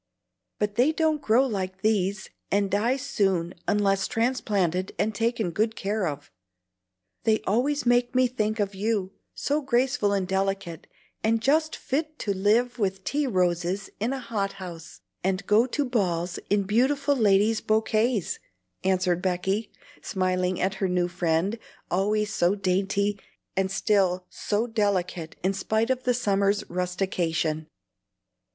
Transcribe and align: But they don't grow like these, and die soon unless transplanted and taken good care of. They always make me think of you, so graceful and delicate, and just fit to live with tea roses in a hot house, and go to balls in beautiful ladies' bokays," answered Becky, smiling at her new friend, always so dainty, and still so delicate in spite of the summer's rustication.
But 0.57 0.77
they 0.77 0.91
don't 0.91 1.21
grow 1.21 1.45
like 1.45 1.83
these, 1.83 2.31
and 2.49 2.71
die 2.71 2.97
soon 2.97 3.53
unless 3.67 4.07
transplanted 4.07 4.95
and 4.97 5.13
taken 5.13 5.51
good 5.51 5.75
care 5.75 6.07
of. 6.07 6.31
They 7.23 7.39
always 7.41 7.85
make 7.85 8.15
me 8.15 8.25
think 8.25 8.59
of 8.59 8.73
you, 8.73 9.11
so 9.35 9.61
graceful 9.61 10.11
and 10.11 10.27
delicate, 10.27 10.87
and 11.23 11.39
just 11.39 11.75
fit 11.75 12.17
to 12.17 12.33
live 12.33 12.79
with 12.79 13.03
tea 13.03 13.27
roses 13.27 13.91
in 13.99 14.11
a 14.11 14.17
hot 14.17 14.53
house, 14.53 15.01
and 15.23 15.45
go 15.45 15.67
to 15.67 15.85
balls 15.85 16.39
in 16.49 16.63
beautiful 16.63 17.15
ladies' 17.15 17.61
bokays," 17.61 18.39
answered 18.83 19.21
Becky, 19.21 19.71
smiling 20.01 20.59
at 20.59 20.73
her 20.81 20.87
new 20.87 21.09
friend, 21.09 21.59
always 21.91 22.33
so 22.33 22.55
dainty, 22.55 23.19
and 23.55 23.69
still 23.69 24.25
so 24.31 24.65
delicate 24.65 25.35
in 25.43 25.53
spite 25.53 25.91
of 25.91 26.05
the 26.05 26.15
summer's 26.15 26.67
rustication. 26.71 27.67